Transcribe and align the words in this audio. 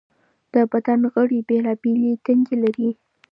د 0.53 0.55
بدن 0.71 0.99
غړي 1.13 1.39
بېلابېلې 1.47 2.11
دندې 2.25 2.55
لري. 2.63 2.89